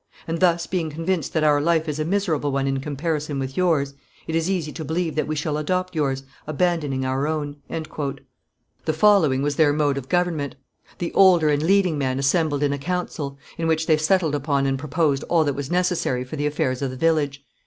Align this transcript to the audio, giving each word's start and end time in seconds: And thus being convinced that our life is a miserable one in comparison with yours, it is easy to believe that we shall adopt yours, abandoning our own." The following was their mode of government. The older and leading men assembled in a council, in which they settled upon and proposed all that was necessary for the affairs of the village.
And 0.27 0.39
thus 0.39 0.65
being 0.65 0.89
convinced 0.89 1.31
that 1.33 1.43
our 1.43 1.61
life 1.61 1.87
is 1.87 1.99
a 1.99 2.05
miserable 2.05 2.51
one 2.51 2.65
in 2.65 2.79
comparison 2.79 3.37
with 3.37 3.55
yours, 3.55 3.93
it 4.25 4.33
is 4.33 4.49
easy 4.49 4.71
to 4.71 4.83
believe 4.83 5.13
that 5.13 5.27
we 5.27 5.35
shall 5.35 5.59
adopt 5.59 5.93
yours, 5.93 6.23
abandoning 6.47 7.05
our 7.05 7.27
own." 7.27 7.57
The 7.69 8.93
following 8.93 9.43
was 9.43 9.57
their 9.57 9.73
mode 9.73 9.99
of 9.99 10.09
government. 10.09 10.55
The 10.97 11.13
older 11.13 11.49
and 11.49 11.61
leading 11.61 11.99
men 11.99 12.17
assembled 12.17 12.63
in 12.63 12.73
a 12.73 12.79
council, 12.79 13.37
in 13.59 13.67
which 13.67 13.85
they 13.85 13.95
settled 13.97 14.33
upon 14.33 14.65
and 14.65 14.79
proposed 14.79 15.21
all 15.25 15.43
that 15.43 15.53
was 15.53 15.69
necessary 15.69 16.23
for 16.23 16.35
the 16.35 16.47
affairs 16.47 16.81
of 16.81 16.89
the 16.89 16.97
village. 16.97 17.45